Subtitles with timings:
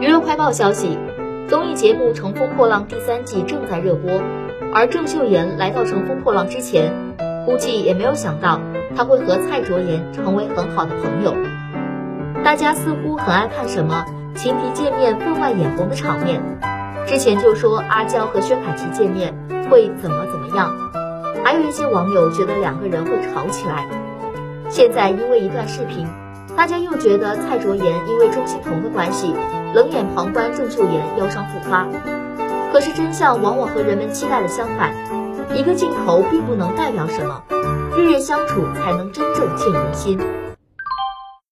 [0.00, 0.96] 娱乐快报消息，
[1.48, 4.22] 综艺节目《乘风破浪》第三季正在热播，
[4.72, 6.92] 而郑秀妍来到《乘风破浪》之前，
[7.44, 8.60] 估计也没有想到
[8.94, 11.34] 她会和蔡卓妍成为很好的朋友。
[12.44, 14.04] 大家似乎很爱看什么
[14.36, 16.40] 情敌见面分外眼红的场面，
[17.04, 19.34] 之前就说阿娇和薛凯琪见面
[19.68, 20.72] 会怎么怎么样，
[21.42, 23.84] 还有一些网友觉得两个人会吵起来。
[24.68, 26.06] 现在因为一段视频。
[26.58, 29.32] 大家又觉得蔡卓妍因为钟欣桐的关系
[29.74, 31.86] 冷眼旁观郑秀妍腰伤复发，
[32.72, 34.92] 可是真相往往和人们期待的相反，
[35.54, 37.44] 一个镜头并不能代表什么，
[37.96, 40.18] 日日相处才能真正见人心。